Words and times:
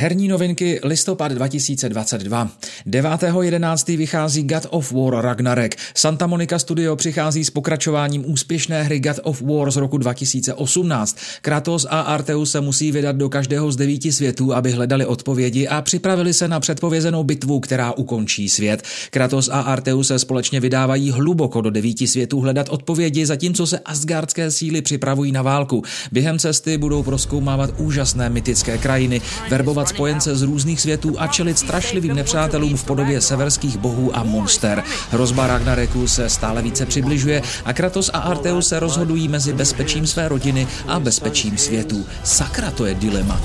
Herní 0.00 0.28
novinky 0.28 0.80
listopad 0.82 1.32
2022. 1.32 2.50
9.11. 2.86 3.96
vychází 3.96 4.42
God 4.42 4.66
of 4.70 4.92
War 4.92 5.24
Ragnarok. 5.24 5.72
Santa 5.94 6.26
Monica 6.26 6.58
Studio 6.58 6.96
přichází 6.96 7.44
s 7.44 7.50
pokračováním 7.50 8.30
úspěšné 8.30 8.82
hry 8.82 9.00
God 9.00 9.16
of 9.22 9.42
War 9.42 9.70
z 9.70 9.76
roku 9.76 9.98
2018. 9.98 11.18
Kratos 11.42 11.86
a 11.90 12.00
Arteus 12.00 12.50
se 12.50 12.60
musí 12.60 12.92
vydat 12.92 13.16
do 13.16 13.28
každého 13.28 13.72
z 13.72 13.76
devíti 13.76 14.12
světů, 14.12 14.54
aby 14.54 14.70
hledali 14.72 15.06
odpovědi 15.06 15.68
a 15.68 15.82
připravili 15.82 16.34
se 16.34 16.48
na 16.48 16.60
předpovězenou 16.60 17.24
bitvu, 17.24 17.60
která 17.60 17.92
ukončí 17.92 18.48
svět. 18.48 18.82
Kratos 19.10 19.48
a 19.52 19.60
Arteus 19.60 20.06
se 20.06 20.18
společně 20.18 20.60
vydávají 20.60 21.10
hluboko 21.10 21.60
do 21.60 21.70
devíti 21.70 22.06
světů 22.06 22.40
hledat 22.40 22.68
odpovědi, 22.68 23.26
zatímco 23.26 23.66
se 23.66 23.78
asgardské 23.78 24.50
síly 24.50 24.82
připravují 24.82 25.32
na 25.32 25.42
válku. 25.42 25.82
Během 26.12 26.38
cesty 26.38 26.78
budou 26.78 27.02
proskoumávat 27.02 27.70
úžasné 27.78 28.30
mytické 28.30 28.78
krajiny, 28.78 29.20
verbovat 29.50 29.87
hledat 29.88 29.96
spojence 29.96 30.36
z 30.36 30.42
různých 30.42 30.80
světů 30.80 31.16
a 31.18 31.26
čelit 31.26 31.58
strašlivým 31.58 32.14
nepřátelům 32.14 32.76
v 32.76 32.84
podobě 32.84 33.20
severských 33.20 33.78
bohů 33.78 34.16
a 34.16 34.22
monster. 34.22 34.82
Hrozba 35.10 35.46
Ragnareku 35.46 36.08
se 36.08 36.28
stále 36.28 36.62
více 36.62 36.86
přibližuje 36.86 37.42
a 37.64 37.72
Kratos 37.72 38.10
a 38.12 38.18
Arteus 38.18 38.68
se 38.68 38.80
rozhodují 38.80 39.28
mezi 39.28 39.52
bezpečím 39.52 40.06
své 40.06 40.28
rodiny 40.28 40.66
a 40.86 41.00
bezpečím 41.00 41.58
světů. 41.58 42.06
Sakra, 42.24 42.70
to 42.70 42.86
je 42.86 42.94
dilema. 42.94 43.40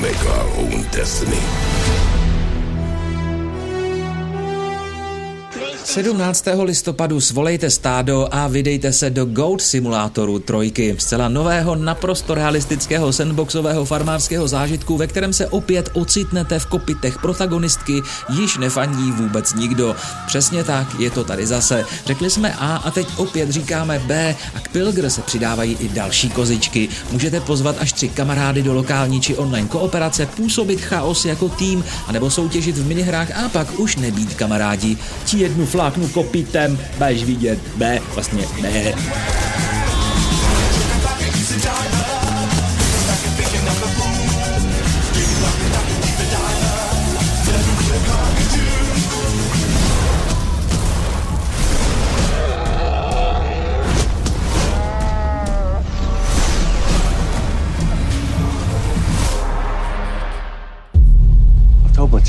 Make 0.00 0.26
our 0.26 0.46
own 0.58 0.84
destiny. 0.92 2.23
17. 5.94 6.44
listopadu 6.62 7.20
svolejte 7.20 7.70
stádo 7.70 8.28
a 8.30 8.48
vydejte 8.48 8.92
se 8.92 9.10
do 9.10 9.24
Goat 9.24 9.60
Simulátoru 9.60 10.38
trojky, 10.38 10.96
zcela 10.98 11.28
nového, 11.28 11.74
naprosto 11.74 12.34
realistického 12.34 13.12
sandboxového 13.12 13.84
farmářského 13.84 14.48
zážitku, 14.48 14.96
ve 14.96 15.06
kterém 15.06 15.32
se 15.32 15.46
opět 15.46 15.90
ocitnete 15.92 16.58
v 16.58 16.66
kopitech 16.66 17.18
protagonistky, 17.18 18.02
již 18.28 18.58
nefandí 18.58 19.12
vůbec 19.12 19.54
nikdo. 19.54 19.96
Přesně 20.26 20.64
tak, 20.64 21.00
je 21.00 21.10
to 21.10 21.24
tady 21.24 21.46
zase. 21.46 21.84
Řekli 22.06 22.30
jsme 22.30 22.54
A 22.54 22.76
a 22.76 22.90
teď 22.90 23.06
opět 23.16 23.50
říkáme 23.50 23.98
B 23.98 24.36
a 24.54 24.60
k 24.60 24.68
Pilgr 24.68 25.10
se 25.10 25.22
přidávají 25.22 25.76
i 25.80 25.88
další 25.88 26.30
kozičky. 26.30 26.88
Můžete 27.10 27.40
pozvat 27.40 27.76
až 27.78 27.92
tři 27.92 28.08
kamarády 28.08 28.62
do 28.62 28.74
lokální 28.74 29.20
či 29.20 29.36
online 29.36 29.68
kooperace, 29.68 30.26
působit 30.26 30.80
chaos 30.80 31.24
jako 31.24 31.48
tým, 31.48 31.84
anebo 32.06 32.30
soutěžit 32.30 32.78
v 32.78 32.86
minihrách 32.86 33.44
a 33.44 33.48
pak 33.48 33.78
už 33.78 33.96
nebýt 33.96 34.34
kamarádi. 34.34 34.96
Ti 35.24 35.38
jednu 35.38 35.66
fla 35.66 35.83
I 35.84 35.90
kopítem, 36.08 36.78
my 36.98 37.14
vlastně 38.14 38.44
ne. 38.62 38.94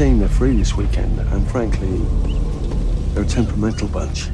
team, 0.00 0.18
they're 0.18 0.30
free 0.30 0.56
this 0.56 0.74
weekend, 0.78 1.18
and 1.18 1.46
frankly, 1.50 2.00
they're 3.14 3.24
a 3.24 3.26
temperamental 3.26 3.88
bunch. 3.88 4.28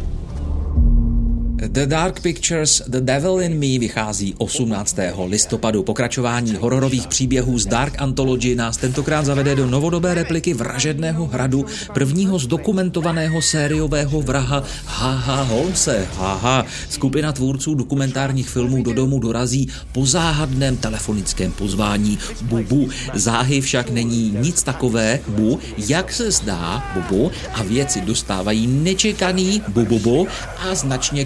The 1.69 1.87
Dark 1.87 2.21
Pictures 2.21 2.83
The 2.89 3.01
Devil 3.01 3.41
in 3.41 3.53
Me 3.53 3.79
vychází 3.79 4.35
18. 4.39 4.97
listopadu. 5.27 5.83
Pokračování 5.83 6.55
hororových 6.55 7.07
příběhů 7.07 7.59
z 7.59 7.67
Dark 7.67 8.03
Anthology 8.03 8.55
nás 8.55 8.77
tentokrát 8.77 9.25
zavede 9.25 9.55
do 9.55 9.67
novodobé 9.67 10.15
repliky 10.15 10.55
vražedného 10.55 11.27
hradu 11.27 11.67
prvního 11.95 12.39
zdokumentovaného 12.39 13.43
sériového 13.43 14.23
vraha 14.23 14.63
Haha 14.85 15.43
Holmse. 15.43 16.07
Haha. 16.17 16.65
Skupina 16.89 17.33
tvůrců 17.33 17.75
dokumentárních 17.75 18.49
filmů 18.49 18.83
do 18.83 18.93
domu 18.93 19.19
dorazí 19.19 19.69
po 19.93 20.07
záhadném 20.07 20.77
telefonickém 20.77 21.53
pozvání 21.53 22.19
Bubu. 22.43 22.89
Záhy 23.15 23.61
však 23.61 23.91
není 23.91 24.37
nic 24.41 24.63
takové, 24.63 25.21
Bu, 25.29 25.59
jak 25.89 26.13
se 26.13 26.31
zdá, 26.31 26.85
Bubu, 26.95 27.31
a 27.55 27.63
věci 27.63 28.01
dostávají 28.01 28.67
nečekaný 28.67 29.63
Bububu 29.69 30.27
a 30.59 30.75
značně 30.75 31.25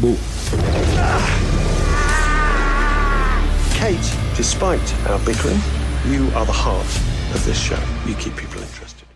Bu. 0.00 0.16
Kate, 3.78 4.16
despite 4.36 4.94
our 5.08 5.18
bickering, 5.20 5.60
you 6.06 6.28
are 6.36 6.46
the 6.46 6.52
heart 6.52 6.86
of 7.34 7.44
this 7.44 7.58
show. 7.58 7.78
You 8.06 8.14
keep 8.14 8.36
people 8.36 8.60
interested. 8.62 9.11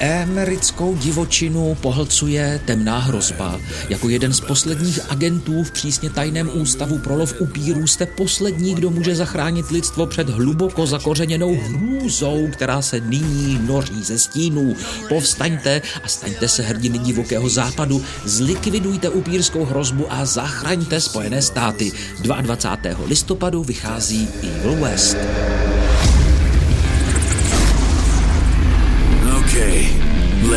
Americkou 0.00 0.96
divočinu 0.96 1.74
pohlcuje 1.80 2.60
temná 2.64 2.98
hrozba. 2.98 3.60
Jako 3.88 4.08
jeden 4.08 4.32
z 4.32 4.40
posledních 4.40 5.00
agentů 5.08 5.64
v 5.64 5.70
přísně 5.70 6.10
tajném 6.10 6.50
ústavu 6.54 6.98
pro 6.98 7.16
lov 7.16 7.34
upírů 7.40 7.86
jste 7.86 8.06
poslední, 8.06 8.74
kdo 8.74 8.90
může 8.90 9.16
zachránit 9.16 9.70
lidstvo 9.70 10.06
před 10.06 10.28
hluboko 10.28 10.86
zakořeněnou 10.86 11.54
hrůzou, 11.54 12.48
která 12.52 12.82
se 12.82 13.00
nyní 13.00 13.60
noří 13.66 14.04
ze 14.04 14.18
stínů. 14.18 14.76
Povstaňte 15.08 15.82
a 16.04 16.08
staňte 16.08 16.48
se 16.48 16.62
hrdiny 16.62 16.98
divokého 16.98 17.48
západu, 17.48 18.04
zlikvidujte 18.24 19.08
upírskou 19.08 19.64
hrozbu 19.64 20.12
a 20.12 20.24
zachraňte 20.24 21.00
Spojené 21.00 21.42
státy. 21.42 21.92
22. 22.20 23.06
listopadu 23.06 23.64
vychází 23.64 24.28
Evil 24.42 24.76
West. 24.76 25.16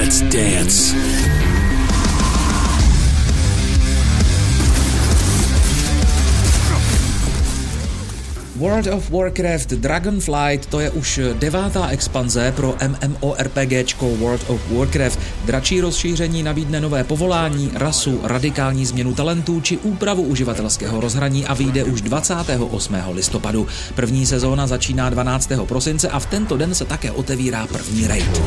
Let's 0.09 0.21
dance. 0.21 1.28
World 8.59 8.87
of 8.87 9.09
Warcraft 9.09 9.69
Dragonflight 9.69 10.65
to 10.65 10.79
je 10.79 10.89
už 10.89 11.19
devátá 11.33 11.87
expanze 11.87 12.53
pro 12.55 12.75
MMORPGčko 12.87 14.09
World 14.15 14.41
of 14.47 14.61
Warcraft. 14.71 15.19
Dračí 15.45 15.81
rozšíření 15.81 16.43
nabídne 16.43 16.81
nové 16.81 17.03
povolání, 17.03 17.71
rasu, 17.73 18.19
radikální 18.23 18.85
změnu 18.85 19.13
talentů 19.13 19.61
či 19.61 19.77
úpravu 19.77 20.23
uživatelského 20.23 21.01
rozhraní 21.01 21.45
a 21.45 21.53
vyjde 21.53 21.83
už 21.83 22.01
28. 22.01 22.95
listopadu. 23.11 23.67
První 23.95 24.25
sezóna 24.25 24.67
začíná 24.67 25.09
12. 25.09 25.51
prosince 25.65 26.09
a 26.09 26.19
v 26.19 26.25
tento 26.25 26.57
den 26.57 26.75
se 26.75 26.85
také 26.85 27.11
otevírá 27.11 27.67
první 27.67 28.07
raid. 28.07 28.41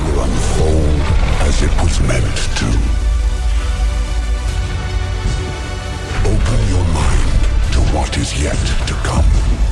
What 7.92 8.16
is 8.16 8.32
yet 8.42 8.56
to 8.86 8.94
come. 9.04 9.71